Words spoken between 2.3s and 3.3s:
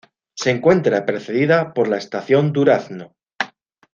Durazno.